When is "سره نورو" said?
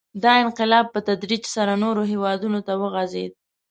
1.55-2.03